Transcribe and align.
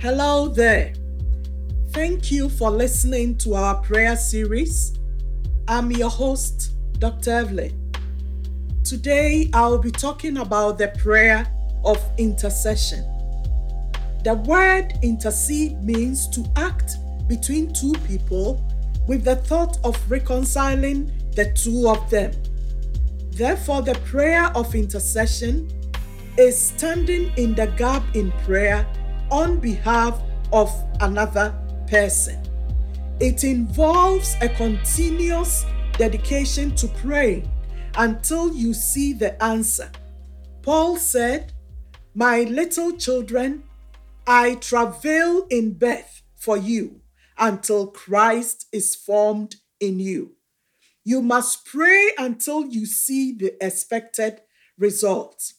Hello 0.00 0.48
there. 0.48 0.94
Thank 1.90 2.32
you 2.32 2.48
for 2.48 2.70
listening 2.70 3.36
to 3.36 3.52
our 3.52 3.82
prayer 3.82 4.16
series. 4.16 4.98
I'm 5.68 5.90
your 5.90 6.08
host, 6.08 6.72
Dr. 6.98 7.32
Evelyn. 7.32 7.92
Today, 8.82 9.50
I'll 9.52 9.76
be 9.76 9.90
talking 9.90 10.38
about 10.38 10.78
the 10.78 10.88
prayer 11.02 11.46
of 11.84 12.02
intercession. 12.16 13.00
The 14.24 14.42
word 14.46 14.94
intercede 15.02 15.84
means 15.84 16.30
to 16.30 16.50
act 16.56 16.92
between 17.28 17.70
two 17.74 17.92
people 18.08 18.64
with 19.06 19.22
the 19.22 19.36
thought 19.36 19.76
of 19.84 19.98
reconciling 20.10 21.12
the 21.36 21.52
two 21.52 21.90
of 21.90 22.08
them. 22.08 22.32
Therefore, 23.32 23.82
the 23.82 23.96
prayer 24.06 24.50
of 24.54 24.74
intercession 24.74 25.70
is 26.38 26.58
standing 26.58 27.30
in 27.36 27.54
the 27.54 27.66
gap 27.66 28.02
in 28.16 28.32
prayer 28.46 28.90
on 29.30 29.58
behalf 29.58 30.20
of 30.52 30.72
another 31.00 31.54
person. 31.86 32.40
It 33.20 33.44
involves 33.44 34.34
a 34.40 34.48
continuous 34.48 35.64
dedication 35.98 36.74
to 36.76 36.88
praying 36.88 37.50
until 37.96 38.54
you 38.54 38.72
see 38.72 39.12
the 39.12 39.42
answer. 39.42 39.90
Paul 40.62 40.96
said, 40.96 41.52
My 42.14 42.42
little 42.42 42.96
children, 42.96 43.64
I 44.26 44.54
travail 44.56 45.46
in 45.50 45.74
birth 45.74 46.22
for 46.36 46.56
you 46.56 47.00
until 47.38 47.86
Christ 47.88 48.66
is 48.72 48.94
formed 48.94 49.56
in 49.80 49.98
you. 49.98 50.36
You 51.04 51.22
must 51.22 51.64
pray 51.64 52.12
until 52.18 52.66
you 52.66 52.86
see 52.86 53.32
the 53.32 53.54
expected 53.64 54.42
results. 54.78 55.54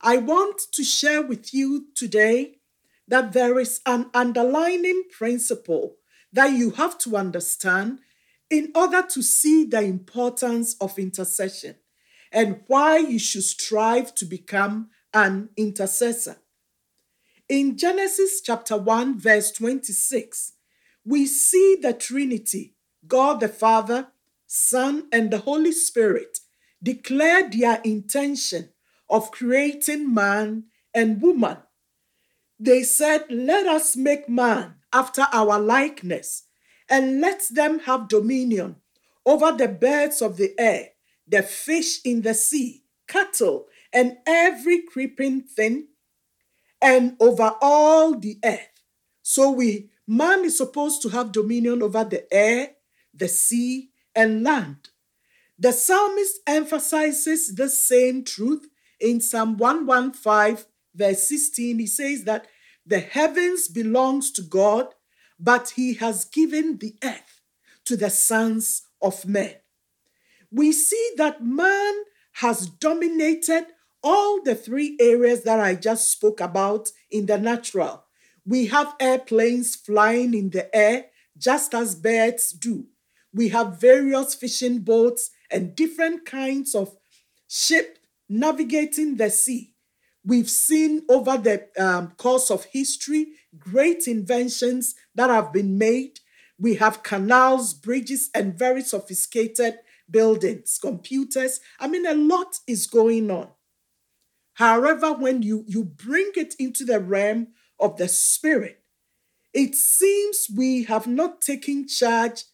I 0.00 0.16
want 0.16 0.60
to 0.72 0.82
share 0.82 1.22
with 1.22 1.54
you 1.54 1.86
today 1.94 2.58
that 3.08 3.32
there 3.32 3.58
is 3.58 3.80
an 3.86 4.10
underlying 4.14 5.04
principle 5.16 5.96
that 6.32 6.52
you 6.52 6.70
have 6.70 6.96
to 6.98 7.16
understand 7.16 7.98
in 8.50 8.70
order 8.74 9.02
to 9.02 9.22
see 9.22 9.64
the 9.64 9.82
importance 9.82 10.76
of 10.80 10.98
intercession 10.98 11.76
and 12.30 12.60
why 12.66 12.98
you 12.98 13.18
should 13.18 13.44
strive 13.44 14.14
to 14.14 14.24
become 14.24 14.90
an 15.12 15.50
intercessor. 15.56 16.36
In 17.48 17.76
Genesis 17.76 18.40
chapter 18.40 18.76
1, 18.76 19.18
verse 19.18 19.52
26, 19.52 20.52
we 21.04 21.26
see 21.26 21.76
the 21.80 21.92
Trinity, 21.92 22.74
God 23.06 23.40
the 23.40 23.48
Father, 23.48 24.08
Son, 24.46 25.08
and 25.12 25.30
the 25.30 25.38
Holy 25.38 25.72
Spirit, 25.72 26.38
declare 26.82 27.48
their 27.50 27.80
intention 27.84 28.70
of 29.08 29.30
creating 29.30 30.12
man 30.12 30.64
and 30.94 31.20
woman 31.20 31.58
they 32.62 32.84
said, 32.84 33.24
Let 33.28 33.66
us 33.66 33.96
make 33.96 34.28
man 34.28 34.76
after 34.92 35.26
our 35.32 35.58
likeness, 35.58 36.44
and 36.88 37.20
let 37.20 37.42
them 37.50 37.80
have 37.80 38.06
dominion 38.06 38.76
over 39.26 39.50
the 39.50 39.66
birds 39.66 40.22
of 40.22 40.36
the 40.36 40.54
air, 40.58 40.90
the 41.26 41.42
fish 41.42 42.00
in 42.04 42.22
the 42.22 42.34
sea, 42.34 42.84
cattle, 43.08 43.66
and 43.92 44.18
every 44.26 44.82
creeping 44.82 45.42
thing, 45.42 45.88
and 46.80 47.16
over 47.18 47.52
all 47.60 48.16
the 48.16 48.38
earth. 48.44 48.68
So 49.22 49.50
we 49.50 49.90
man 50.06 50.44
is 50.44 50.56
supposed 50.56 51.02
to 51.02 51.08
have 51.08 51.32
dominion 51.32 51.82
over 51.82 52.04
the 52.04 52.32
air, 52.32 52.72
the 53.12 53.28
sea, 53.28 53.90
and 54.14 54.44
land. 54.44 54.90
The 55.58 55.72
psalmist 55.72 56.40
emphasizes 56.46 57.54
the 57.56 57.68
same 57.68 58.24
truth 58.24 58.68
in 59.00 59.20
Psalm 59.20 59.56
115 59.56 60.64
verse 60.94 61.28
16, 61.28 61.78
he 61.78 61.86
says 61.86 62.24
that 62.24 62.46
the 62.84 63.00
heavens 63.00 63.68
belongs 63.68 64.30
to 64.32 64.42
God, 64.42 64.88
but 65.38 65.70
he 65.76 65.94
has 65.94 66.24
given 66.24 66.78
the 66.78 66.96
earth 67.02 67.40
to 67.84 67.96
the 67.96 68.10
sons 68.10 68.82
of 69.00 69.26
men. 69.26 69.54
We 70.50 70.72
see 70.72 71.10
that 71.16 71.44
man 71.44 71.94
has 72.34 72.66
dominated 72.66 73.66
all 74.02 74.42
the 74.42 74.54
three 74.54 74.96
areas 75.00 75.44
that 75.44 75.60
I 75.60 75.74
just 75.74 76.10
spoke 76.10 76.40
about 76.40 76.90
in 77.10 77.26
the 77.26 77.38
natural. 77.38 78.04
We 78.44 78.66
have 78.66 78.94
airplanes 78.98 79.76
flying 79.76 80.34
in 80.34 80.50
the 80.50 80.74
air 80.74 81.06
just 81.38 81.74
as 81.74 81.94
birds 81.94 82.52
do. 82.52 82.86
We 83.32 83.48
have 83.48 83.80
various 83.80 84.34
fishing 84.34 84.80
boats 84.80 85.30
and 85.50 85.74
different 85.74 86.26
kinds 86.26 86.74
of 86.74 86.96
ship 87.48 87.98
navigating 88.28 89.16
the 89.16 89.30
sea. 89.30 89.71
We've 90.24 90.50
seen 90.50 91.02
over 91.08 91.36
the 91.36 91.68
um, 91.78 92.12
course 92.16 92.50
of 92.50 92.64
history 92.66 93.32
great 93.58 94.06
inventions 94.06 94.94
that 95.14 95.30
have 95.30 95.52
been 95.52 95.78
made. 95.78 96.20
We 96.58 96.76
have 96.76 97.02
canals, 97.02 97.74
bridges, 97.74 98.30
and 98.34 98.56
very 98.56 98.82
sophisticated 98.82 99.78
buildings, 100.08 100.78
computers. 100.80 101.60
I 101.80 101.88
mean, 101.88 102.06
a 102.06 102.14
lot 102.14 102.58
is 102.68 102.86
going 102.86 103.30
on. 103.30 103.48
However, 104.54 105.12
when 105.12 105.42
you, 105.42 105.64
you 105.66 105.84
bring 105.84 106.30
it 106.36 106.54
into 106.58 106.84
the 106.84 107.00
realm 107.00 107.48
of 107.80 107.96
the 107.96 108.06
spirit, 108.06 108.80
it 109.52 109.74
seems 109.74 110.46
we 110.54 110.84
have 110.84 111.06
not 111.06 111.40
taken 111.40 111.88
charge 111.88 112.44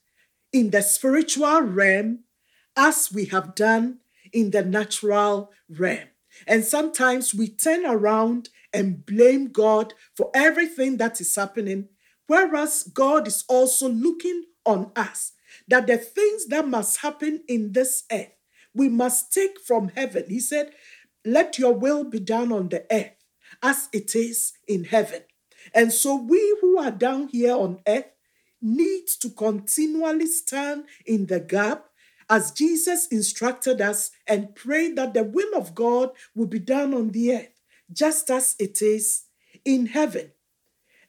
in 0.52 0.70
the 0.70 0.80
spiritual 0.82 1.60
realm 1.60 2.20
as 2.76 3.12
we 3.12 3.26
have 3.26 3.54
done 3.54 3.98
in 4.32 4.50
the 4.52 4.64
natural 4.64 5.50
realm. 5.68 6.08
And 6.46 6.64
sometimes 6.64 7.34
we 7.34 7.48
turn 7.48 7.84
around 7.86 8.50
and 8.72 9.04
blame 9.04 9.48
God 9.48 9.94
for 10.16 10.30
everything 10.34 10.98
that 10.98 11.20
is 11.20 11.34
happening, 11.34 11.88
whereas 12.26 12.82
God 12.82 13.26
is 13.26 13.44
also 13.48 13.88
looking 13.88 14.44
on 14.64 14.92
us 14.94 15.32
that 15.66 15.86
the 15.86 15.96
things 15.96 16.46
that 16.46 16.68
must 16.68 17.00
happen 17.00 17.42
in 17.48 17.72
this 17.72 18.04
earth, 18.12 18.32
we 18.74 18.88
must 18.88 19.32
take 19.32 19.60
from 19.60 19.88
heaven. 19.88 20.24
He 20.28 20.40
said, 20.40 20.72
Let 21.24 21.58
your 21.58 21.74
will 21.74 22.04
be 22.04 22.20
done 22.20 22.52
on 22.52 22.68
the 22.68 22.84
earth 22.90 23.12
as 23.62 23.88
it 23.92 24.14
is 24.14 24.52
in 24.66 24.84
heaven. 24.84 25.22
And 25.74 25.92
so 25.92 26.16
we 26.16 26.56
who 26.60 26.78
are 26.78 26.90
down 26.90 27.28
here 27.28 27.54
on 27.54 27.80
earth 27.86 28.06
need 28.60 29.06
to 29.20 29.30
continually 29.30 30.26
stand 30.26 30.84
in 31.06 31.26
the 31.26 31.40
gap 31.40 31.87
as 32.30 32.52
Jesus 32.52 33.06
instructed 33.08 33.80
us 33.80 34.10
and 34.26 34.54
prayed 34.54 34.96
that 34.96 35.14
the 35.14 35.24
will 35.24 35.56
of 35.56 35.74
God 35.74 36.10
would 36.34 36.50
be 36.50 36.58
done 36.58 36.92
on 36.92 37.10
the 37.10 37.34
earth, 37.34 37.60
just 37.92 38.30
as 38.30 38.54
it 38.58 38.82
is 38.82 39.24
in 39.64 39.86
heaven. 39.86 40.32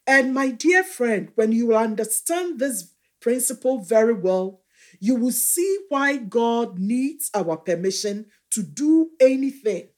And 0.07 0.33
my 0.33 0.49
dear 0.49 0.83
friend, 0.83 1.31
when 1.35 1.51
you 1.51 1.67
will 1.67 1.77
understand 1.77 2.59
this 2.59 2.93
principle 3.19 3.79
very 3.79 4.13
well, 4.13 4.61
you 4.99 5.15
will 5.15 5.31
see 5.31 5.79
why 5.89 6.17
God 6.17 6.79
needs 6.79 7.29
our 7.33 7.57
permission 7.57 8.25
to 8.51 8.63
do 8.63 9.11
anything 9.19 9.89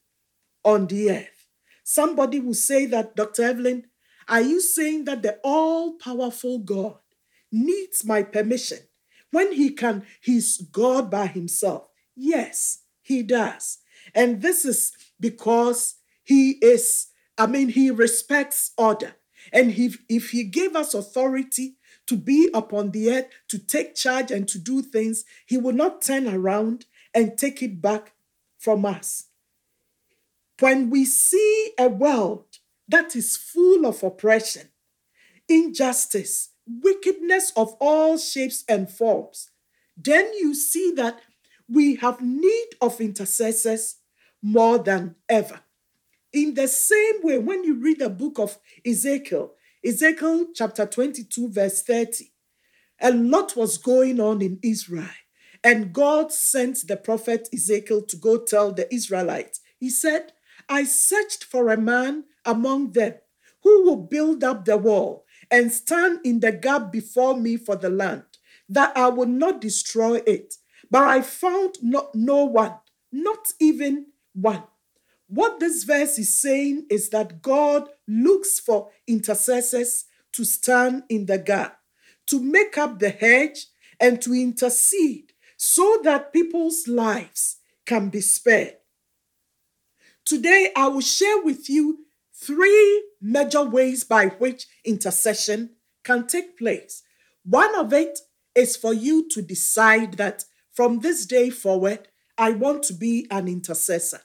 on 0.64 0.86
the 0.86 1.10
earth. 1.10 1.46
Somebody 1.84 2.40
will 2.40 2.54
say 2.54 2.86
that, 2.86 3.16
Dr. 3.16 3.44
Evelyn, 3.44 3.84
are 4.28 4.42
you 4.42 4.60
saying 4.60 5.04
that 5.06 5.22
the 5.22 5.38
all 5.42 5.94
powerful 5.94 6.58
God 6.58 6.98
needs 7.50 8.04
my 8.04 8.22
permission 8.22 8.78
when 9.32 9.52
he 9.52 9.70
can, 9.70 10.04
he's 10.20 10.58
God 10.58 11.10
by 11.10 11.26
himself. 11.26 11.88
Yes, 12.14 12.82
he 13.00 13.22
does. 13.22 13.78
And 14.14 14.42
this 14.42 14.64
is 14.64 14.92
because 15.18 15.96
he 16.22 16.52
is, 16.62 17.08
I 17.36 17.46
mean, 17.46 17.70
he 17.70 17.90
respects 17.90 18.72
order. 18.78 19.16
And 19.52 19.72
he, 19.72 19.94
if 20.08 20.30
he 20.30 20.44
gave 20.44 20.76
us 20.76 20.94
authority 20.94 21.76
to 22.06 22.16
be 22.16 22.50
upon 22.54 22.90
the 22.90 23.10
earth, 23.10 23.26
to 23.48 23.58
take 23.58 23.94
charge 23.94 24.30
and 24.30 24.46
to 24.48 24.58
do 24.58 24.82
things, 24.82 25.24
he 25.46 25.56
will 25.56 25.72
not 25.72 26.02
turn 26.02 26.28
around 26.28 26.86
and 27.14 27.36
take 27.36 27.62
it 27.62 27.80
back 27.80 28.12
from 28.58 28.84
us. 28.84 29.28
When 30.60 30.90
we 30.90 31.04
see 31.04 31.72
a 31.78 31.88
world 31.88 32.58
that 32.88 33.16
is 33.16 33.36
full 33.36 33.86
of 33.86 34.02
oppression, 34.02 34.68
injustice, 35.48 36.50
wickedness 36.82 37.52
of 37.56 37.74
all 37.80 38.16
shapes 38.16 38.64
and 38.68 38.88
forms, 38.88 39.50
then 39.96 40.32
you 40.34 40.54
see 40.54 40.92
that 40.96 41.20
we 41.68 41.96
have 41.96 42.20
need 42.20 42.68
of 42.80 43.00
intercessors 43.00 43.96
more 44.42 44.78
than 44.78 45.16
ever. 45.28 45.60
In 46.32 46.54
the 46.54 46.68
same 46.68 47.22
way, 47.22 47.38
when 47.38 47.64
you 47.64 47.74
read 47.74 47.98
the 47.98 48.10
book 48.10 48.38
of 48.38 48.58
Ezekiel, 48.86 49.52
Ezekiel 49.84 50.46
chapter 50.54 50.86
22, 50.86 51.50
verse 51.50 51.82
30, 51.82 52.32
a 53.00 53.12
lot 53.12 53.56
was 53.56 53.78
going 53.78 54.20
on 54.20 54.40
in 54.40 54.58
Israel. 54.62 55.08
And 55.64 55.92
God 55.92 56.32
sent 56.32 56.86
the 56.88 56.96
prophet 56.96 57.48
Ezekiel 57.52 58.02
to 58.02 58.16
go 58.16 58.38
tell 58.38 58.72
the 58.72 58.92
Israelites. 58.92 59.60
He 59.78 59.90
said, 59.90 60.32
I 60.68 60.84
searched 60.84 61.44
for 61.44 61.68
a 61.68 61.76
man 61.76 62.24
among 62.44 62.92
them 62.92 63.14
who 63.62 63.84
will 63.84 63.96
build 63.96 64.42
up 64.42 64.64
the 64.64 64.76
wall 64.76 65.24
and 65.52 65.72
stand 65.72 66.20
in 66.24 66.40
the 66.40 66.52
gap 66.52 66.90
before 66.90 67.36
me 67.36 67.58
for 67.58 67.76
the 67.76 67.90
land, 67.90 68.24
that 68.70 68.96
I 68.96 69.08
will 69.08 69.28
not 69.28 69.60
destroy 69.60 70.22
it. 70.26 70.56
But 70.90 71.04
I 71.04 71.22
found 71.22 71.76
not, 71.82 72.14
no 72.14 72.46
one, 72.46 72.74
not 73.12 73.52
even 73.60 74.06
one. 74.34 74.64
what 75.28 75.60
this 75.60 75.84
verse 75.84 76.18
is 76.18 76.34
saying 76.34 76.86
is 76.90 77.08
that 77.10 77.40
God 77.42 77.88
looks 78.06 78.60
for 78.60 78.90
intercessors 79.06 80.04
to 80.32 80.44
stand 80.44 81.04
in 81.08 81.26
the 81.26 81.38
gap, 81.38 81.78
to 82.26 82.40
make 82.42 82.76
up 82.76 82.98
the 82.98 83.10
hedge, 83.10 83.66
and 83.98 84.20
to 84.22 84.34
intercede 84.34 85.32
so 85.56 86.00
that 86.04 86.34
people's 86.34 86.86
lives 86.88 87.58
can 87.86 88.10
be 88.10 88.20
spared. 88.20 88.76
Today, 90.24 90.70
I 90.76 90.88
will 90.88 91.00
share 91.00 91.42
with 91.42 91.70
you 91.70 92.00
three 92.42 93.04
major 93.20 93.64
ways 93.64 94.04
by 94.04 94.26
which 94.26 94.66
intercession 94.84 95.70
can 96.04 96.26
take 96.26 96.58
place. 96.58 97.02
One 97.44 97.74
of 97.78 97.92
it 97.92 98.18
is 98.54 98.76
for 98.76 98.92
you 98.92 99.28
to 99.30 99.42
decide 99.42 100.14
that 100.14 100.44
from 100.72 101.00
this 101.00 101.26
day 101.26 101.50
forward, 101.50 102.08
I 102.36 102.52
want 102.52 102.82
to 102.84 102.94
be 102.94 103.26
an 103.30 103.46
intercessor. 103.46 104.20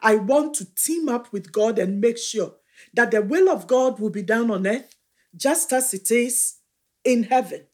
I 0.00 0.16
want 0.16 0.54
to 0.54 0.74
team 0.74 1.08
up 1.08 1.32
with 1.32 1.52
God 1.52 1.78
and 1.78 2.00
make 2.00 2.18
sure 2.18 2.54
that 2.94 3.10
the 3.12 3.22
will 3.22 3.48
of 3.48 3.66
God 3.66 4.00
will 4.00 4.10
be 4.10 4.22
done 4.22 4.50
on 4.50 4.66
earth 4.66 4.96
just 5.36 5.72
as 5.72 5.94
it 5.94 6.10
is 6.10 6.56
in 7.04 7.24
heaven. 7.24 7.66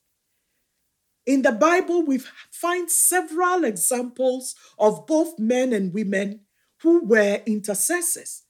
In 1.27 1.43
the 1.43 1.53
Bible, 1.53 2.05
we 2.05 2.19
find 2.51 2.91
several 2.91 3.65
examples 3.65 4.55
of 4.79 5.07
both 5.07 5.39
men 5.39 5.73
and 5.73 5.93
women 5.93 6.41
who 6.83 7.05
were 7.05 7.43
intercessors. 7.47 8.45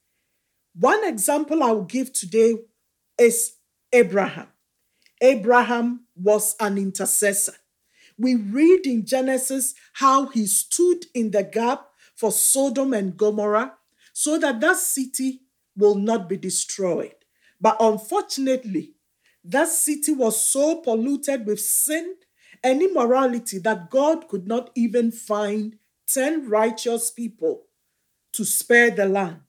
One 0.79 1.05
example 1.05 1.65
I 1.65 1.73
will 1.73 1.85
give 1.85 2.13
today 2.13 2.55
is 3.19 3.55
Abraham. 3.93 4.47
Abraham 5.21 6.05
was 6.15 6.55
an 6.61 6.79
intercessor. 6.79 7.55
We 8.17 8.37
read 8.37 8.87
in 8.87 9.05
Genesis 9.05 9.75
how 9.95 10.27
he 10.27 10.47
stood 10.47 11.07
in 11.15 11.33
the 11.33 11.43
gap 11.43 11.89
for 12.15 12.31
Sodom 12.31 12.93
and 12.93 13.17
Gomorrah 13.17 13.75
so 14.13 14.39
that 14.39 14.61
that 14.61 14.77
city 14.77 15.43
will 15.77 15.97
not 15.97 16.29
be 16.29 16.37
destroyed. 16.37 17.15
But 17.61 17.77
unfortunately, 17.81 18.95
that 19.45 19.69
city 19.69 20.13
was 20.13 20.41
so 20.41 20.77
polluted 20.77 21.45
with 21.45 21.61
sin 21.61 22.15
and 22.63 22.83
immorality 22.83 23.59
that 23.59 23.91
God 23.91 24.29
could 24.29 24.47
not 24.47 24.71
even 24.77 25.11
find 25.11 25.77
10 26.07 26.49
righteous 26.49 27.11
people 27.11 27.65
to 28.33 28.45
spare 28.45 28.93
the 28.93 29.07
land. 29.07 29.41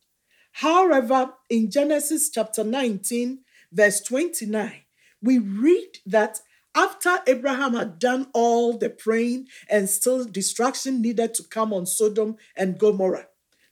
However, 0.60 1.36
in 1.50 1.72
Genesis 1.72 2.30
chapter 2.30 2.66
19, 2.66 3.40
verse 3.72 4.02
29, 4.02 4.74
we 5.22 5.40
read 5.40 6.00
that 6.06 6.42
after 6.76 7.20
Abraham 7.28 7.76
had 7.76 7.98
done 7.98 8.28
all 8.34 8.78
the 8.78 8.90
praying 8.90 9.48
and 9.70 9.90
still 9.90 10.26
destruction 10.26 11.02
needed 11.02 11.34
to 11.36 11.44
come 11.44 11.72
on 11.72 11.86
Sodom 11.86 12.36
and 12.58 12.78
Gomorrah, 12.78 13.28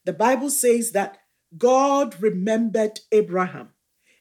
the 0.06 0.14
Bible 0.14 0.50
says 0.50 0.92
that 0.94 1.18
God 1.58 2.16
remembered 2.22 3.02
Abraham 3.12 3.74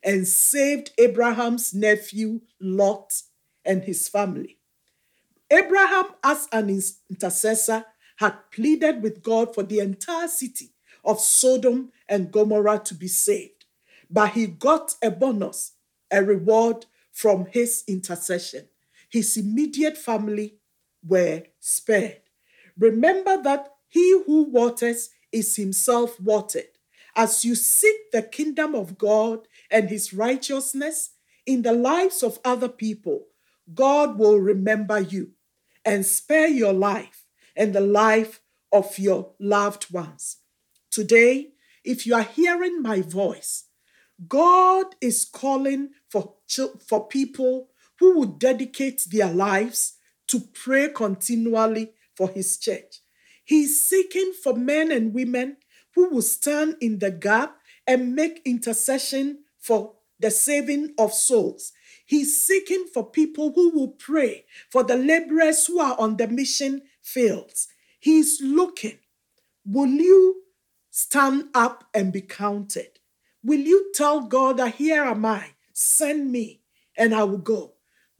and 0.02 0.26
saved 0.26 0.90
Abraham's 0.98 1.72
nephew 1.72 2.40
Lot 2.60 3.12
and 3.64 3.84
his 3.84 4.08
family. 4.08 4.58
Abraham, 5.52 6.06
as 6.24 6.48
an 6.50 6.68
intercessor, 7.08 7.84
had 8.16 8.34
pleaded 8.50 9.04
with 9.04 9.22
God 9.22 9.54
for 9.54 9.62
the 9.62 9.78
entire 9.78 10.26
city 10.26 10.72
of 11.06 11.20
Sodom 11.20 11.92
and 12.08 12.32
Gomorrah 12.32 12.80
to 12.84 12.94
be 12.94 13.08
saved. 13.08 13.64
But 14.10 14.32
he 14.32 14.46
got 14.46 14.94
a 15.02 15.10
bonus, 15.10 15.72
a 16.10 16.22
reward 16.22 16.86
from 17.12 17.46
his 17.46 17.84
intercession. 17.88 18.68
His 19.08 19.36
immediate 19.36 19.96
family 19.96 20.56
were 21.06 21.44
spared. 21.60 22.20
Remember 22.78 23.40
that 23.42 23.72
he 23.88 24.22
who 24.26 24.42
waters 24.44 25.10
is 25.32 25.56
himself 25.56 26.20
watered. 26.20 26.68
As 27.14 27.44
you 27.44 27.54
seek 27.54 28.10
the 28.12 28.22
kingdom 28.22 28.74
of 28.74 28.98
God 28.98 29.48
and 29.70 29.88
his 29.88 30.12
righteousness 30.12 31.10
in 31.46 31.62
the 31.62 31.72
lives 31.72 32.22
of 32.22 32.38
other 32.44 32.68
people, 32.68 33.26
God 33.72 34.18
will 34.18 34.38
remember 34.38 35.00
you 35.00 35.30
and 35.84 36.04
spare 36.04 36.48
your 36.48 36.74
life 36.74 37.24
and 37.56 37.72
the 37.72 37.80
life 37.80 38.40
of 38.72 38.98
your 38.98 39.30
loved 39.38 39.90
ones. 39.90 40.38
Today, 40.96 41.48
if 41.84 42.06
you 42.06 42.14
are 42.14 42.22
hearing 42.22 42.80
my 42.80 43.02
voice, 43.02 43.64
God 44.26 44.86
is 45.02 45.26
calling 45.26 45.90
for, 46.08 46.36
for 46.88 47.06
people 47.06 47.68
who 47.98 48.18
would 48.18 48.38
dedicate 48.38 49.02
their 49.10 49.30
lives 49.30 49.98
to 50.28 50.40
pray 50.54 50.88
continually 50.88 51.92
for 52.16 52.30
his 52.30 52.56
church. 52.56 53.02
He's 53.44 53.86
seeking 53.86 54.32
for 54.42 54.54
men 54.56 54.90
and 54.90 55.12
women 55.12 55.58
who 55.94 56.08
will 56.08 56.22
stand 56.22 56.76
in 56.80 56.98
the 56.98 57.10
gap 57.10 57.58
and 57.86 58.14
make 58.14 58.40
intercession 58.46 59.40
for 59.58 59.96
the 60.18 60.30
saving 60.30 60.94
of 60.98 61.12
souls. 61.12 61.74
He's 62.06 62.42
seeking 62.42 62.86
for 62.86 63.10
people 63.10 63.52
who 63.54 63.68
will 63.68 63.90
pray 63.98 64.46
for 64.70 64.82
the 64.82 64.96
laborers 64.96 65.66
who 65.66 65.78
are 65.78 66.00
on 66.00 66.16
the 66.16 66.26
mission 66.26 66.80
fields. 67.02 67.68
He's 68.00 68.40
looking. 68.40 68.96
Will 69.66 69.88
you 69.88 70.45
stand 70.96 71.44
up 71.52 71.84
and 71.92 72.10
be 72.10 72.22
counted? 72.22 72.88
Will 73.44 73.60
you 73.60 73.92
tell 73.92 74.22
God 74.22 74.56
that 74.56 74.76
here 74.76 75.04
am 75.04 75.26
I, 75.26 75.50
send 75.74 76.32
me, 76.32 76.62
and 76.96 77.14
I 77.14 77.22
will 77.24 77.36
go? 77.36 77.74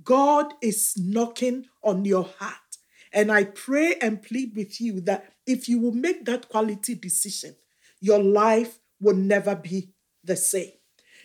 God 0.04 0.52
is 0.60 0.92
knocking 0.98 1.64
on 1.82 2.04
your 2.04 2.28
heart. 2.38 2.76
And 3.14 3.32
I 3.32 3.44
pray 3.44 3.94
and 4.02 4.22
plead 4.22 4.54
with 4.54 4.78
you 4.78 5.00
that 5.00 5.32
if 5.46 5.70
you 5.70 5.80
will 5.80 5.94
make 5.94 6.26
that 6.26 6.50
quality 6.50 6.94
decision, 6.94 7.56
your 7.98 8.22
life 8.22 8.78
will 9.00 9.16
never 9.16 9.54
be 9.54 9.94
the 10.22 10.36
same. 10.36 10.72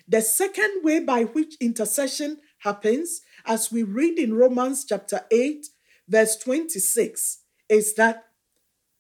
The 0.08 0.22
second 0.22 0.86
way 0.86 1.02
by 1.02 1.24
which 1.26 1.56
intercession 1.60 2.38
happens, 2.60 3.24
as 3.46 3.74
we 3.74 3.84
read 3.84 4.18
in 4.18 4.36
Romans 4.36 4.86
chapter 4.86 5.26
8, 5.30 5.68
verse 6.08 6.38
26, 6.38 7.40
is 7.68 7.94
that 7.96 8.31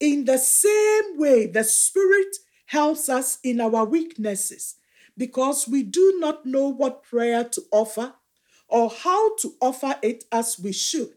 in 0.01 0.25
the 0.25 0.38
same 0.39 1.18
way 1.18 1.45
the 1.45 1.63
Spirit 1.63 2.36
helps 2.65 3.07
us 3.07 3.38
in 3.44 3.62
our 3.62 3.86
weaknesses 3.86 4.75
because 5.18 5.68
we 5.68 5.83
do 5.83 6.18
not 6.19 6.45
know 6.45 6.68
what 6.68 7.03
prayer 7.03 7.44
to 7.44 7.62
offer 7.71 8.15
or 8.68 8.89
how 8.89 9.36
to 9.38 9.53
offer 9.62 9.95
it 10.01 10.24
as 10.31 10.59
we 10.59 10.74
should. 10.74 11.13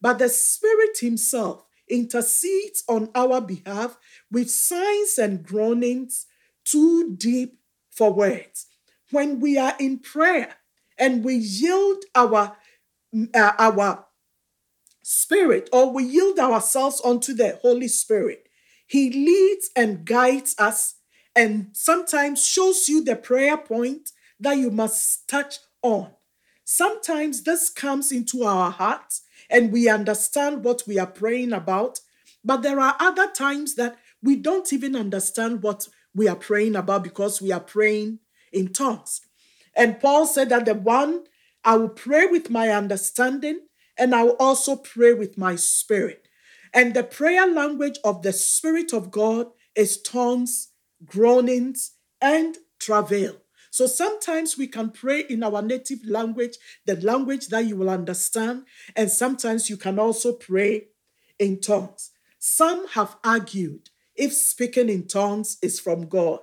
But 0.00 0.18
the 0.18 0.28
Spirit 0.28 0.98
Himself 1.00 1.64
intercedes 1.88 2.84
on 2.88 3.08
our 3.14 3.40
behalf 3.40 3.96
with 4.30 4.50
signs 4.50 5.18
and 5.18 5.42
groanings 5.42 6.26
too 6.64 7.16
deep 7.16 7.58
for 7.90 8.12
words. 8.12 8.66
When 9.12 9.40
we 9.40 9.56
are 9.56 9.74
in 9.80 10.00
prayer 10.00 10.56
and 10.98 11.24
we 11.24 11.36
yield 11.36 12.04
our, 12.14 12.56
uh, 13.34 13.52
our 13.58 14.06
spirit 15.08 15.68
or 15.72 15.92
we 15.92 16.02
yield 16.02 16.36
ourselves 16.36 17.00
unto 17.04 17.32
the 17.32 17.56
Holy 17.62 17.86
Spirit, 17.86 18.48
He 18.88 19.08
leads 19.08 19.70
and 19.76 20.04
guides 20.04 20.56
us 20.58 20.96
and 21.36 21.68
sometimes 21.72 22.44
shows 22.44 22.88
you 22.88 23.04
the 23.04 23.14
prayer 23.14 23.56
point 23.56 24.10
that 24.40 24.56
you 24.56 24.68
must 24.68 25.28
touch 25.28 25.58
on. 25.80 26.10
Sometimes 26.64 27.44
this 27.44 27.70
comes 27.70 28.10
into 28.10 28.42
our 28.42 28.72
hearts 28.72 29.22
and 29.48 29.70
we 29.70 29.88
understand 29.88 30.64
what 30.64 30.82
we 30.88 30.98
are 30.98 31.06
praying 31.06 31.52
about, 31.52 32.00
but 32.44 32.62
there 32.62 32.80
are 32.80 32.96
other 32.98 33.30
times 33.30 33.76
that 33.76 33.96
we 34.20 34.34
don't 34.34 34.72
even 34.72 34.96
understand 34.96 35.62
what 35.62 35.86
we 36.16 36.26
are 36.26 36.34
praying 36.34 36.74
about 36.74 37.04
because 37.04 37.40
we 37.40 37.52
are 37.52 37.60
praying 37.60 38.18
in 38.52 38.72
tongues. 38.72 39.20
And 39.76 40.00
Paul 40.00 40.26
said 40.26 40.48
that 40.48 40.64
the 40.64 40.74
one 40.74 41.26
I 41.62 41.76
will 41.76 41.90
pray 41.90 42.26
with 42.26 42.50
my 42.50 42.70
understanding 42.70 43.60
and 43.98 44.14
I 44.14 44.24
will 44.24 44.36
also 44.38 44.76
pray 44.76 45.12
with 45.12 45.38
my 45.38 45.56
spirit. 45.56 46.28
And 46.72 46.94
the 46.94 47.04
prayer 47.04 47.46
language 47.46 47.98
of 48.04 48.22
the 48.22 48.32
Spirit 48.32 48.92
of 48.92 49.10
God 49.10 49.48
is 49.74 50.00
tongues, 50.00 50.68
groanings, 51.04 51.92
and 52.20 52.58
travail. 52.78 53.36
So 53.70 53.86
sometimes 53.86 54.56
we 54.56 54.66
can 54.66 54.90
pray 54.90 55.20
in 55.20 55.42
our 55.42 55.60
native 55.62 56.04
language, 56.06 56.56
the 56.86 56.96
language 56.96 57.48
that 57.48 57.66
you 57.66 57.76
will 57.76 57.90
understand, 57.90 58.64
and 58.94 59.10
sometimes 59.10 59.68
you 59.68 59.76
can 59.76 59.98
also 59.98 60.32
pray 60.32 60.88
in 61.38 61.60
tongues. 61.60 62.10
Some 62.38 62.88
have 62.88 63.16
argued 63.24 63.90
if 64.14 64.32
speaking 64.32 64.88
in 64.88 65.06
tongues 65.06 65.58
is 65.62 65.78
from 65.80 66.08
God. 66.08 66.40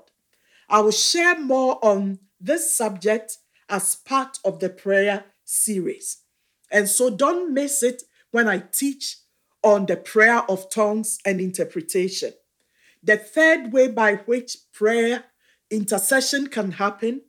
I 0.70 0.82
will 0.82 0.92
share 0.92 1.40
more 1.40 1.84
on 1.84 2.20
this 2.40 2.76
subject 2.76 3.38
as 3.70 3.96
part 3.96 4.38
of 4.44 4.60
the 4.60 4.70
prayer 4.70 5.26
series. 5.44 6.23
And 6.74 6.89
so 6.89 7.12
don't 7.12 7.53
miss 7.53 7.84
it 7.84 8.03
when 8.32 8.50
I 8.50 8.58
teach 8.58 9.18
on 9.63 9.86
the 9.86 9.96
prayer 9.96 10.42
of 10.50 10.70
tongues 10.70 11.20
and 11.24 11.39
interpretation. 11.39 12.34
The 13.03 13.15
third 13.15 13.72
way 13.72 13.89
by 13.89 14.15
which 14.15 14.58
prayer 14.74 15.25
intercession 15.70 16.48
can 16.48 16.74
happen 16.74 17.22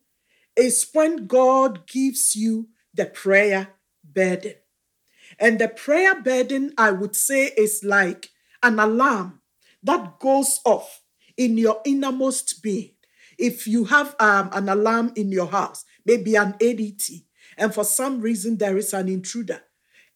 is 0.56 0.88
when 0.92 1.26
God 1.26 1.86
gives 1.86 2.34
you 2.34 2.68
the 2.94 3.06
prayer 3.06 3.68
burden. 4.02 4.54
And 5.38 5.58
the 5.58 5.68
prayer 5.68 6.20
burden, 6.20 6.72
I 6.78 6.92
would 6.92 7.14
say, 7.14 7.46
is 7.56 7.82
like 7.84 8.30
an 8.62 8.78
alarm 8.78 9.40
that 9.82 10.18
goes 10.20 10.60
off 10.64 11.02
in 11.36 11.58
your 11.58 11.80
innermost 11.84 12.62
being. 12.62 12.92
If 13.36 13.66
you 13.66 13.84
have 13.86 14.14
um, 14.20 14.48
an 14.52 14.68
alarm 14.68 15.12
in 15.16 15.32
your 15.32 15.48
house, 15.48 15.84
maybe 16.06 16.36
an 16.36 16.54
ADT, 16.54 17.24
and 17.56 17.75
for 17.75 17.84
some 17.84 18.20
reason 18.20 18.58
there 18.58 18.76
is 18.76 18.92
an 18.92 19.08
intruder, 19.08 19.62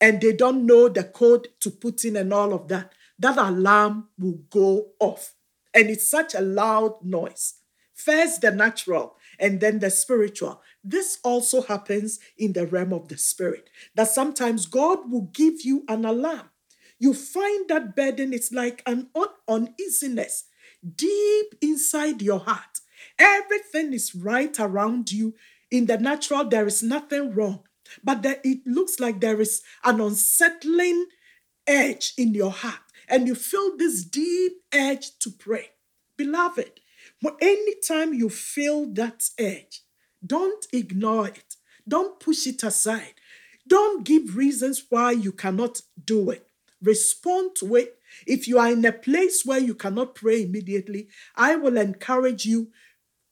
and 0.01 0.21
they 0.21 0.33
don't 0.33 0.67
know 0.67 0.89
the 0.89 1.05
code 1.05 1.49
to 1.61 1.71
put 1.71 2.05
in 2.05 2.17
and 2.17 2.33
all 2.33 2.53
of 2.53 2.69
that, 2.69 2.93
that 3.19 3.37
alarm 3.37 4.09
will 4.19 4.41
go 4.51 4.89
off. 5.01 5.35
And 5.75 5.91
it's 5.91 6.09
such 6.09 6.35
a 6.35 6.41
loud 6.41 7.05
noise. 7.05 7.55
First, 7.95 8.43
the 8.43 8.53
natural, 8.53 9.17
and 9.41 9.61
then 9.61 9.81
the 9.81 9.91
spiritual. 9.91 10.63
This 10.85 11.19
also 11.25 11.63
happens 11.63 12.21
in 12.37 12.53
the 12.53 12.67
realm 12.67 12.93
of 12.93 13.09
the 13.09 13.19
spirit, 13.19 13.69
that 13.95 14.09
sometimes 14.09 14.67
God 14.67 15.11
will 15.11 15.31
give 15.33 15.63
you 15.63 15.85
an 15.89 16.05
alarm. 16.05 16.51
You 17.01 17.13
find 17.13 17.69
that 17.69 17.95
burden 17.97 18.33
is 18.33 18.53
like 18.53 18.83
an 18.87 19.09
uneasiness 19.49 20.45
deep 20.97 21.55
inside 21.61 22.23
your 22.23 22.41
heart. 22.41 22.81
Everything 23.19 23.93
is 23.93 24.15
right 24.15 24.59
around 24.61 25.11
you. 25.11 25.35
In 25.71 25.87
the 25.87 25.99
natural, 25.99 26.45
there 26.45 26.67
is 26.67 26.83
nothing 26.83 27.35
wrong, 27.35 27.65
but 28.03 28.23
there, 28.23 28.41
it 28.43 28.67
looks 28.67 28.99
like 29.01 29.21
there 29.21 29.41
is 29.41 29.63
an 29.85 30.01
unsettling 30.01 31.07
edge 31.67 32.15
in 32.17 32.35
your 32.35 32.51
heart, 32.51 32.81
and 33.09 33.27
you 33.27 33.35
feel 33.35 33.77
this 33.77 34.05
deep 34.05 34.53
edge 34.73 35.19
to 35.19 35.31
pray. 35.31 35.71
Beloved, 36.17 36.81
anytime 37.41 38.15
you 38.15 38.31
feel 38.31 38.87
that 38.95 39.29
edge, 39.39 39.83
don't 40.25 40.67
ignore 40.73 41.29
it. 41.29 41.57
Don't 41.87 42.19
push 42.19 42.47
it 42.47 42.63
aside. 42.63 43.15
Don't 43.67 44.05
give 44.05 44.37
reasons 44.37 44.85
why 44.89 45.13
you 45.13 45.33
cannot 45.33 45.83
do 46.03 46.31
it. 46.31 46.47
Respond 46.83 47.57
to 47.57 47.77
it. 47.77 47.99
If 48.27 48.49
you 48.49 48.59
are 48.59 48.71
in 48.71 48.85
a 48.85 48.93
place 48.93 49.45
where 49.45 49.59
you 49.59 49.75
cannot 49.75 50.15
pray 50.15 50.43
immediately, 50.43 51.09
I 51.37 51.57
will 51.57 51.77
encourage 51.77 52.47
you 52.47 52.69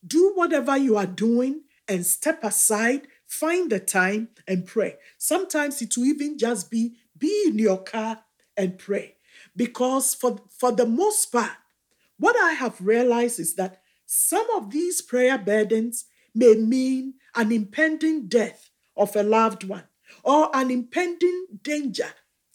do 0.05 0.31
whatever 0.35 0.77
you 0.77 0.95
are 0.97 1.07
doing 1.07 1.61
and 1.87 2.05
step 2.05 2.43
aside, 2.43 3.07
find 3.25 3.71
the 3.71 3.79
time 3.79 4.29
and 4.47 4.65
pray. 4.65 4.95
Sometimes 5.17 5.81
it 5.81 5.95
will 5.97 6.05
even 6.05 6.37
just 6.37 6.69
be 6.69 6.95
be 7.17 7.45
in 7.47 7.57
your 7.57 7.83
car 7.83 8.19
and 8.55 8.77
pray. 8.77 9.15
Because 9.55 10.13
for, 10.13 10.39
for 10.49 10.71
the 10.71 10.85
most 10.85 11.31
part, 11.31 11.51
what 12.19 12.35
I 12.39 12.53
have 12.53 12.79
realized 12.79 13.39
is 13.39 13.55
that 13.55 13.81
some 14.05 14.47
of 14.55 14.71
these 14.71 15.01
prayer 15.01 15.37
burdens 15.37 16.05
may 16.33 16.55
mean 16.55 17.15
an 17.35 17.51
impending 17.51 18.27
death 18.27 18.69
of 18.95 19.15
a 19.15 19.23
loved 19.23 19.63
one 19.63 19.83
or 20.23 20.49
an 20.55 20.71
impending 20.71 21.47
danger. 21.61 22.09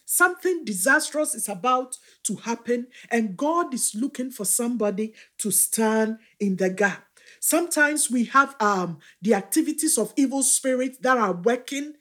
Something 0.05 0.65
disastrous 0.65 1.35
is 1.35 1.49
about 1.49 1.97
to 2.25 2.37
happen, 2.37 2.89
and 3.11 3.37
God 3.37 3.73
is 3.73 3.95
looking 3.95 4.31
for 4.31 4.45
somebody 4.45 5.15
to 5.39 5.51
stand 5.51 6.19
in 6.39 6.57
the 6.57 6.69
gap. 6.69 7.12
Sometimes 7.45 8.09
we 8.09 8.27
have 8.27 8.55
um, 8.61 9.01
the 9.21 9.35
activities 9.35 9.99
of 9.99 10.15
evil 10.17 10.45
spirits 10.45 10.99
that 10.99 11.19
are 11.19 11.33
working 11.33 11.95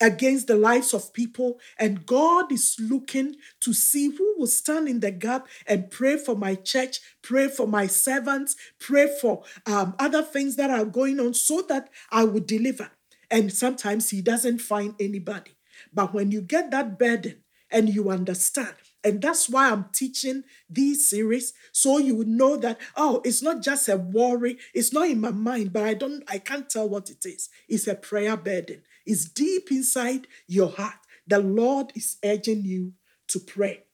against 0.00 0.48
the 0.48 0.56
lives 0.56 0.92
of 0.92 1.12
people. 1.12 1.60
And 1.78 2.04
God 2.04 2.50
is 2.50 2.76
looking 2.80 3.36
to 3.60 3.72
see 3.72 4.10
who 4.10 4.34
will 4.36 4.48
stand 4.48 4.88
in 4.88 4.98
the 4.98 5.12
gap 5.12 5.46
and 5.64 5.92
pray 5.92 6.16
for 6.16 6.34
my 6.34 6.56
church, 6.56 6.98
pray 7.22 7.46
for 7.46 7.68
my 7.68 7.86
servants, 7.86 8.56
pray 8.80 9.08
for 9.20 9.44
um, 9.64 9.94
other 10.00 10.22
things 10.22 10.56
that 10.56 10.70
are 10.70 10.84
going 10.84 11.20
on 11.20 11.34
so 11.34 11.62
that 11.68 11.88
I 12.10 12.24
will 12.24 12.40
deliver. 12.40 12.90
And 13.30 13.52
sometimes 13.52 14.10
He 14.10 14.20
doesn't 14.20 14.58
find 14.58 14.96
anybody. 14.98 15.52
But 15.94 16.12
when 16.12 16.32
you 16.32 16.40
get 16.40 16.72
that 16.72 16.98
burden 16.98 17.44
and 17.70 17.88
you 17.88 18.10
understand, 18.10 18.74
and 19.02 19.22
that's 19.22 19.48
why 19.48 19.70
I'm 19.70 19.86
teaching 19.92 20.44
these 20.68 21.08
series 21.08 21.52
so 21.72 21.98
you 21.98 22.14
would 22.16 22.28
know 22.28 22.56
that 22.58 22.78
oh 22.96 23.22
it's 23.24 23.42
not 23.42 23.62
just 23.62 23.88
a 23.88 23.96
worry 23.96 24.58
it's 24.74 24.92
not 24.92 25.08
in 25.08 25.20
my 25.20 25.30
mind 25.30 25.72
but 25.72 25.84
I 25.84 25.94
don't 25.94 26.22
I 26.28 26.38
can't 26.38 26.68
tell 26.68 26.88
what 26.88 27.10
it 27.10 27.24
is 27.24 27.48
it's 27.68 27.86
a 27.86 27.94
prayer 27.94 28.36
burden 28.36 28.82
It's 29.06 29.24
deep 29.24 29.70
inside 29.72 30.26
your 30.46 30.68
heart. 30.70 30.94
The 31.26 31.38
Lord 31.38 31.92
is 31.94 32.16
urging 32.24 32.62
you 32.64 32.92
to 33.28 33.40
pray. 33.40 33.84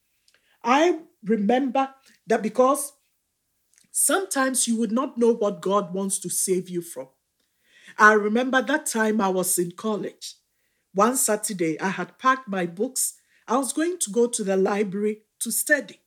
I 0.62 1.00
remember 1.25 1.94
that 2.26 2.42
because 2.42 2.92
sometimes 3.90 4.66
you 4.68 4.76
would 4.78 4.92
not 4.92 5.18
know 5.18 5.32
what 5.34 5.62
God 5.62 5.94
wants 5.94 6.18
to 6.20 6.28
save 6.30 6.68
you 6.68 6.82
from. 6.82 7.08
I 7.98 8.12
remember 8.14 8.62
that 8.62 8.86
time 8.86 9.20
I 9.20 9.28
was 9.28 9.58
in 9.58 9.72
college. 9.72 10.34
One 10.94 11.16
Saturday, 11.16 11.78
I 11.80 11.88
had 11.90 12.18
packed 12.18 12.48
my 12.48 12.66
books. 12.66 13.14
I 13.48 13.56
was 13.58 13.72
going 13.72 13.98
to 13.98 14.10
go 14.10 14.26
to 14.26 14.44
the 14.44 14.56
library 14.56 15.22
to 15.40 15.50
study. 15.50 16.00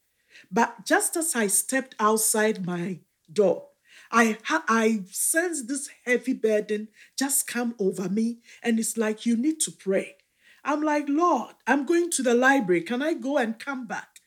But 0.51 0.85
just 0.85 1.15
as 1.15 1.35
I 1.35 1.47
stepped 1.47 1.95
outside 1.99 2.65
my 2.65 2.99
door, 3.31 3.67
I 4.11 4.37
ha- 4.43 4.63
I 4.67 5.03
sense 5.11 5.63
this 5.63 5.89
heavy 6.05 6.33
burden 6.33 6.87
just 7.17 7.47
come 7.47 7.75
over 7.79 8.09
me, 8.09 8.39
and 8.63 8.79
it's 8.79 8.97
like 8.97 9.25
you 9.25 9.37
need 9.37 9.59
to 9.61 9.71
pray. 9.71 10.15
I'm 10.63 10.81
like, 10.81 11.05
Lord, 11.07 11.55
I'm 11.67 11.85
going 11.85 12.09
to 12.11 12.23
the 12.23 12.33
library. 12.33 12.81
Can 12.81 13.01
I 13.01 13.13
go 13.13 13.37
and 13.37 13.59
come 13.59 13.85
back? 13.85 14.19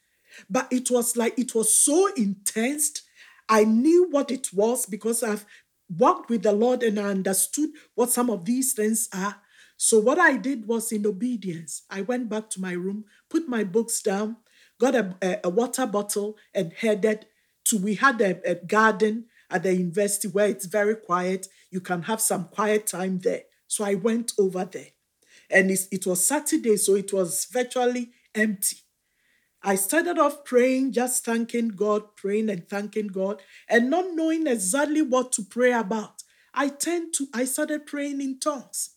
But 0.49 0.69
it 0.73 0.91
was 0.91 1.17
like 1.17 1.39
it 1.39 1.55
was 1.55 1.75
so 1.75 2.13
intense. 2.15 3.03
I 3.49 3.65
knew 3.65 4.09
what 4.11 4.31
it 4.31 4.53
was 4.53 4.87
because 4.87 5.23
I've 5.23 5.45
walked 5.89 6.31
with 6.31 6.43
the 6.43 6.53
Lord 6.53 6.83
and 6.83 6.99
I 6.99 7.05
understood 7.05 7.71
what 7.95 8.11
some 8.11 8.31
of 8.31 8.45
these 8.45 8.73
things 8.73 9.09
are. 9.13 9.37
So 9.77 9.99
what 9.99 10.19
I 10.19 10.37
did 10.37 10.67
was 10.67 10.93
in 10.93 11.07
obedience. 11.07 11.83
I 11.91 12.03
went 12.03 12.29
back 12.29 12.51
to 12.51 12.61
my 12.61 12.73
room, 12.73 13.05
put 13.29 13.49
my 13.49 13.65
books 13.65 14.01
down, 14.01 14.37
got 14.79 14.95
a, 14.95 15.17
a, 15.23 15.41
a 15.45 15.49
water 15.49 15.87
bottle, 15.87 16.37
and 16.55 16.73
headed 16.73 17.27
to. 17.65 17.79
We 17.79 17.97
had 17.97 18.21
a, 18.21 18.51
a 18.51 18.55
garden 18.55 19.27
at 19.51 19.65
the 19.65 19.75
university 19.75 20.29
where 20.29 20.49
it's 20.49 20.67
very 20.67 20.97
quiet. 20.97 21.47
You 21.71 21.81
can 21.81 22.03
have 22.03 22.21
some 22.21 22.45
quiet 22.47 22.87
time 22.87 23.19
there. 23.19 23.43
So 23.67 23.85
I 23.85 23.95
went 23.95 24.33
over 24.39 24.65
there. 24.65 24.89
And 25.51 25.71
it 25.71 26.07
was 26.07 26.27
Saturday, 26.27 26.77
so 26.79 26.95
it 26.95 27.13
was 27.13 27.47
virtually 27.47 28.11
empty. 28.35 28.79
I 29.63 29.77
started 29.77 30.19
off 30.19 30.45
praying, 30.45 30.93
just 30.93 31.25
thanking 31.25 31.69
God, 31.69 32.17
praying 32.17 32.51
and 32.51 32.69
thanking 32.69 33.09
God, 33.09 33.43
and 33.69 33.91
not 33.91 34.07
knowing 34.13 34.47
exactly 34.47 35.03
what 35.03 35.31
to 35.33 35.43
pray 35.43 35.73
about. 35.73 36.23
I 36.53 36.69
tend 36.69 37.15
to, 37.15 37.29
I 37.33 37.45
started 37.45 37.87
praying 37.87 38.21
in 38.21 38.41
tongues. 38.41 38.91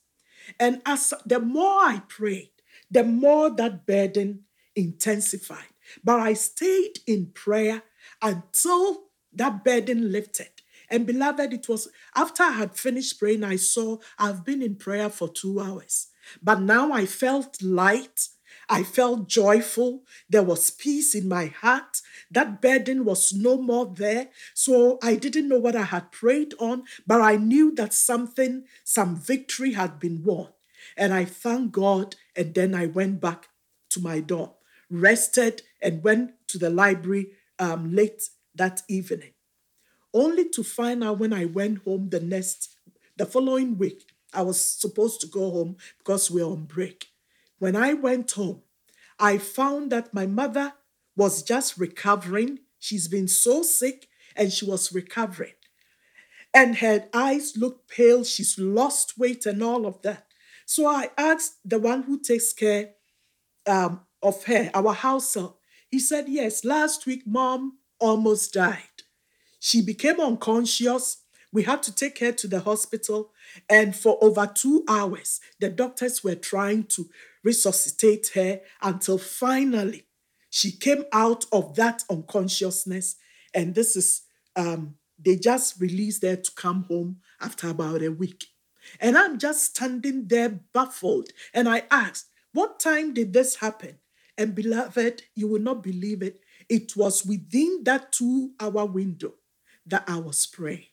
And 0.59 0.81
as 0.85 1.13
the 1.25 1.39
more 1.39 1.79
I 1.81 2.01
prayed, 2.07 2.51
the 2.89 3.03
more 3.03 3.49
that 3.55 3.85
burden 3.85 4.45
intensified. 4.75 5.73
But 6.03 6.19
I 6.19 6.33
stayed 6.33 6.99
in 7.07 7.27
prayer 7.27 7.83
until 8.21 9.05
that 9.33 9.63
burden 9.63 10.11
lifted. 10.11 10.49
And 10.89 11.05
beloved, 11.05 11.53
it 11.53 11.67
was 11.67 11.87
after 12.15 12.43
I 12.43 12.51
had 12.51 12.77
finished 12.77 13.19
praying, 13.19 13.43
I 13.43 13.55
saw 13.55 13.97
I've 14.19 14.45
been 14.45 14.61
in 14.61 14.75
prayer 14.75 15.09
for 15.09 15.27
two 15.27 15.59
hours. 15.59 16.07
But 16.41 16.61
now 16.61 16.91
I 16.91 17.05
felt 17.05 17.61
light. 17.61 18.29
I 18.69 18.83
felt 18.83 19.27
joyful. 19.27 20.03
There 20.29 20.43
was 20.43 20.71
peace 20.71 21.13
in 21.15 21.27
my 21.27 21.47
heart. 21.47 22.01
That 22.31 22.61
burden 22.61 23.05
was 23.05 23.33
no 23.33 23.61
more 23.61 23.85
there. 23.85 24.29
So 24.53 24.97
I 25.03 25.15
didn't 25.15 25.47
know 25.47 25.59
what 25.59 25.75
I 25.75 25.83
had 25.83 26.11
prayed 26.11 26.53
on, 26.59 26.83
but 27.05 27.21
I 27.21 27.35
knew 27.35 27.73
that 27.75 27.93
something, 27.93 28.65
some 28.83 29.15
victory 29.15 29.73
had 29.73 29.99
been 29.99 30.23
won. 30.23 30.49
And 30.97 31.13
I 31.13 31.25
thanked 31.25 31.73
God. 31.73 32.15
And 32.35 32.53
then 32.53 32.73
I 32.73 32.87
went 32.87 33.21
back 33.21 33.49
to 33.91 33.99
my 33.99 34.19
dorm, 34.19 34.51
rested, 34.89 35.61
and 35.81 36.03
went 36.03 36.33
to 36.47 36.57
the 36.57 36.69
library 36.69 37.27
um, 37.59 37.93
late 37.93 38.29
that 38.55 38.81
evening, 38.87 39.33
only 40.13 40.49
to 40.49 40.63
find 40.63 41.03
out 41.03 41.19
when 41.19 41.33
I 41.33 41.45
went 41.45 41.83
home 41.83 42.09
the 42.09 42.19
next, 42.19 42.75
the 43.17 43.25
following 43.25 43.77
week, 43.77 44.03
I 44.33 44.41
was 44.41 44.63
supposed 44.63 45.21
to 45.21 45.27
go 45.27 45.51
home 45.51 45.77
because 45.97 46.29
we 46.29 46.43
we're 46.43 46.51
on 46.51 46.65
break. 46.65 47.07
When 47.65 47.75
I 47.75 47.95
went 47.95 48.29
home, 48.29 48.61
I 49.17 49.39
found 49.39 49.91
that 49.91 50.13
my 50.13 50.27
mother 50.27 50.73
was 51.15 51.41
just 51.41 51.79
recovering. 51.79 52.59
She's 52.77 53.07
been 53.07 53.27
so 53.27 53.63
sick 53.63 54.07
and 54.35 54.53
she 54.53 54.65
was 54.65 54.93
recovering. 54.93 55.55
And 56.53 56.77
her 56.77 57.09
eyes 57.11 57.57
looked 57.57 57.89
pale. 57.89 58.23
She's 58.23 58.59
lost 58.59 59.17
weight 59.17 59.47
and 59.47 59.63
all 59.63 59.87
of 59.87 59.99
that. 60.03 60.27
So 60.67 60.85
I 60.85 61.09
asked 61.17 61.55
the 61.65 61.79
one 61.79 62.03
who 62.03 62.19
takes 62.19 62.53
care 62.53 62.91
um, 63.65 64.01
of 64.21 64.43
her, 64.43 64.69
our 64.75 64.93
house. 64.93 65.35
He 65.89 65.97
said, 65.97 66.25
Yes, 66.27 66.65
last 66.65 67.07
week 67.07 67.23
mom 67.25 67.79
almost 67.99 68.53
died. 68.53 69.01
She 69.59 69.81
became 69.81 70.19
unconscious. 70.19 71.17
We 71.51 71.63
had 71.63 71.81
to 71.83 71.95
take 71.95 72.19
her 72.19 72.31
to 72.31 72.47
the 72.47 72.59
hospital. 72.59 73.31
And 73.67 73.95
for 73.95 74.19
over 74.21 74.45
two 74.45 74.83
hours, 74.87 75.39
the 75.59 75.69
doctors 75.69 76.23
were 76.23 76.35
trying 76.35 76.83
to 76.95 77.09
resuscitate 77.45 78.31
her 78.33 78.59
until 78.81 79.17
finally 79.17 80.07
she 80.49 80.71
came 80.71 81.03
out 81.13 81.45
of 81.51 81.75
that 81.75 82.03
unconsciousness. 82.09 83.17
And 83.53 83.75
this 83.75 83.95
is, 83.95 84.23
um, 84.55 84.95
they 85.19 85.35
just 85.35 85.79
released 85.79 86.23
her 86.23 86.35
to 86.35 86.51
come 86.55 86.83
home 86.83 87.17
after 87.39 87.69
about 87.69 88.01
a 88.01 88.09
week. 88.09 88.45
And 88.99 89.17
I'm 89.17 89.37
just 89.37 89.65
standing 89.75 90.27
there 90.27 90.61
baffled. 90.73 91.29
And 91.53 91.69
I 91.69 91.83
asked, 91.91 92.27
What 92.53 92.79
time 92.79 93.13
did 93.13 93.33
this 93.33 93.55
happen? 93.55 93.99
And 94.37 94.55
beloved, 94.55 95.23
you 95.35 95.47
will 95.47 95.61
not 95.61 95.83
believe 95.83 96.21
it. 96.21 96.41
It 96.69 96.95
was 96.95 97.25
within 97.25 97.81
that 97.83 98.11
two 98.11 98.51
hour 98.59 98.85
window 98.85 99.33
that 99.85 100.05
I 100.07 100.17
was 100.17 100.45
praying. 100.45 100.87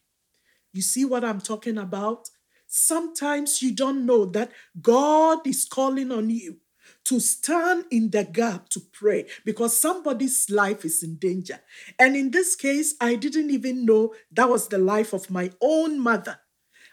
You 0.72 0.82
see 0.82 1.04
what 1.04 1.24
I'm 1.24 1.40
talking 1.40 1.78
about? 1.78 2.28
Sometimes 2.74 3.60
you 3.60 3.70
don't 3.70 4.06
know 4.06 4.24
that 4.24 4.50
God 4.80 5.46
is 5.46 5.66
calling 5.66 6.10
on 6.10 6.30
you 6.30 6.56
to 7.04 7.20
stand 7.20 7.84
in 7.90 8.08
the 8.08 8.24
gap 8.24 8.70
to 8.70 8.80
pray 8.80 9.26
because 9.44 9.78
somebody's 9.78 10.48
life 10.48 10.82
is 10.82 11.02
in 11.02 11.16
danger. 11.16 11.60
And 11.98 12.16
in 12.16 12.30
this 12.30 12.56
case, 12.56 12.94
I 12.98 13.16
didn't 13.16 13.50
even 13.50 13.84
know 13.84 14.14
that 14.32 14.48
was 14.48 14.68
the 14.68 14.78
life 14.78 15.12
of 15.12 15.30
my 15.30 15.50
own 15.60 16.00
mother. 16.00 16.38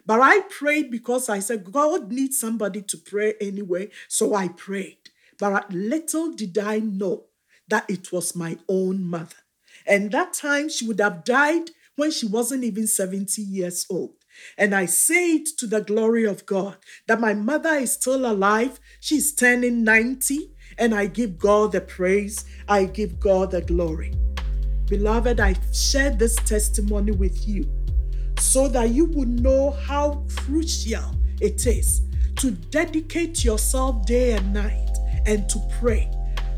But 0.05 0.19
I 0.19 0.41
prayed 0.41 0.91
because 0.91 1.29
I 1.29 1.39
said, 1.39 1.71
God 1.71 2.11
needs 2.11 2.37
somebody 2.37 2.81
to 2.81 2.97
pray 2.97 3.35
anyway. 3.39 3.89
So 4.09 4.35
I 4.35 4.49
prayed. 4.49 5.11
But 5.37 5.71
little 5.71 6.33
did 6.33 6.57
I 6.57 6.79
know 6.79 7.27
that 7.69 7.89
it 7.89 8.11
was 8.11 8.35
my 8.35 8.57
own 8.67 9.01
mother. 9.05 9.37
And 9.87 10.11
that 10.11 10.33
time 10.33 10.67
she 10.67 10.85
would 10.85 10.99
have 10.99 11.23
died 11.23 11.69
when 11.95 12.11
she 12.11 12.27
wasn't 12.27 12.65
even 12.65 12.85
70 12.85 13.41
years 13.41 13.85
old. 13.89 14.18
And 14.57 14.73
I 14.73 14.85
say 14.85 15.35
it 15.35 15.49
to 15.57 15.67
the 15.67 15.81
glory 15.81 16.25
of 16.25 16.45
God 16.45 16.77
that 17.07 17.19
my 17.19 17.33
mother 17.33 17.75
is 17.75 17.93
still 17.93 18.25
alive. 18.25 18.79
She's 18.99 19.33
turning 19.33 19.83
90, 19.83 20.51
and 20.77 20.93
I 20.93 21.07
give 21.07 21.37
God 21.37 21.71
the 21.71 21.81
praise. 21.81 22.45
I 22.67 22.85
give 22.85 23.19
God 23.19 23.51
the 23.51 23.61
glory. 23.61 24.13
Beloved, 24.87 25.39
I 25.39 25.55
share 25.71 26.11
this 26.11 26.35
testimony 26.35 27.11
with 27.11 27.47
you 27.47 27.69
so 28.39 28.67
that 28.69 28.89
you 28.89 29.05
would 29.05 29.27
know 29.27 29.71
how 29.71 30.23
crucial 30.35 31.15
it 31.41 31.65
is 31.67 32.01
to 32.37 32.51
dedicate 32.51 33.43
yourself 33.43 34.05
day 34.05 34.31
and 34.31 34.53
night 34.53 34.89
and 35.25 35.47
to 35.49 35.59
pray. 35.79 36.09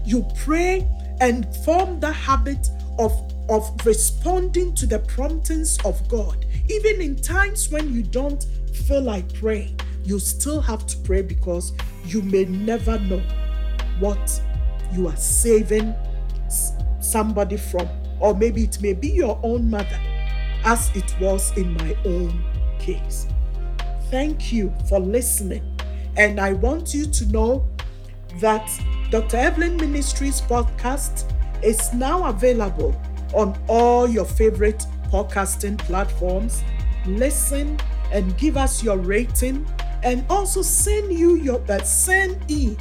You 0.06 0.26
pray 0.44 0.88
and 1.20 1.46
form 1.66 2.00
the 2.00 2.12
habit 2.12 2.68
of 3.00 3.12
of 3.52 3.86
responding 3.86 4.74
to 4.74 4.86
the 4.86 5.00
promptings 5.00 5.78
of 5.84 6.08
God. 6.08 6.46
Even 6.70 7.02
in 7.02 7.18
times 7.18 7.70
when 7.70 7.94
you 7.94 8.02
don't 8.02 8.46
feel 8.88 9.02
like 9.02 9.32
praying, 9.34 9.78
you 10.06 10.20
still 10.20 10.62
have 10.62 10.88
to 10.88 10.98
pray 11.00 11.22
because 11.22 11.74
you 12.06 12.22
may 12.22 12.46
never 12.46 12.98
know 13.00 13.22
what 14.00 14.42
you 14.94 15.08
are 15.08 15.18
saving 15.18 15.94
somebody 17.02 17.58
from. 17.58 17.90
Or 18.22 18.34
maybe 18.34 18.64
it 18.64 18.82
may 18.82 18.94
be 18.94 19.10
your 19.10 19.38
own 19.44 19.70
mother, 19.70 20.00
as 20.64 20.90
it 20.96 21.14
was 21.20 21.56
in 21.58 21.74
my 21.74 21.96
own 22.06 22.44
case. 22.80 23.28
Thank 24.10 24.54
you 24.54 24.74
for 24.88 25.00
listening. 25.00 25.78
And 26.16 26.40
I 26.40 26.54
want 26.54 26.94
you 26.94 27.06
to 27.06 27.26
know 27.26 27.68
that 28.40 28.70
Dr. 29.10 29.38
Evelyn 29.38 29.76
Ministries 29.76 30.40
podcast 30.40 31.30
is 31.64 31.94
now 31.94 32.26
available 32.26 32.96
on 33.34 33.58
all 33.68 34.08
your 34.08 34.26
favorite 34.26 34.86
podcasting 35.10 35.78
platforms. 35.80 36.64
Listen 37.06 37.80
and 38.12 38.38
give 38.38 38.58
us 38.58 38.84
your 38.84 38.98
rating 38.98 39.66
and 40.04 40.26
also 40.30 40.62
send 40.62 41.14
you 41.14 41.36
your 41.36 41.62
uh, 41.70 41.82
send 41.84 42.40
in 42.50 42.78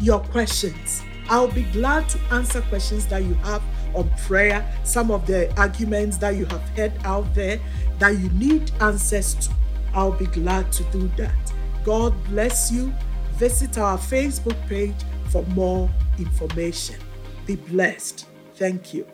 your 0.00 0.20
questions. 0.20 1.02
I'll 1.28 1.50
be 1.50 1.62
glad 1.64 2.08
to 2.10 2.18
answer 2.30 2.60
questions 2.62 3.06
that 3.06 3.22
you 3.24 3.34
have 3.34 3.62
on 3.94 4.10
prayer, 4.26 4.66
some 4.84 5.10
of 5.10 5.26
the 5.26 5.54
arguments 5.60 6.16
that 6.18 6.34
you 6.36 6.46
have 6.46 6.68
heard 6.70 6.92
out 7.04 7.32
there 7.34 7.60
that 7.98 8.18
you 8.18 8.28
need 8.30 8.70
answers 8.80 9.34
to. 9.34 9.54
I'll 9.94 10.12
be 10.12 10.26
glad 10.26 10.72
to 10.72 10.84
do 10.84 11.08
that. 11.18 11.52
God 11.84 12.12
bless 12.24 12.72
you. 12.72 12.92
Visit 13.34 13.78
our 13.78 13.98
Facebook 13.98 14.56
page 14.68 14.94
for 15.28 15.42
more 15.48 15.90
information. 16.18 16.96
Be 17.46 17.56
blessed. 17.56 18.26
Thank 18.54 18.94
you. 18.94 19.06